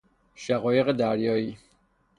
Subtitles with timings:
[0.35, 1.57] شقایق دریائی